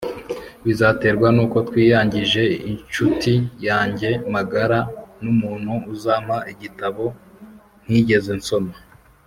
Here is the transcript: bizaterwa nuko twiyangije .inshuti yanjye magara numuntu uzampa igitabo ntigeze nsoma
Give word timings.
bizaterwa 0.65 1.27
nuko 1.35 1.57
twiyangije 1.67 2.41
.inshuti 2.71 3.33
yanjye 3.67 4.09
magara 4.33 4.79
numuntu 5.23 5.73
uzampa 5.93 6.37
igitabo 6.53 7.03
ntigeze 7.83 8.31
nsoma 8.41 8.73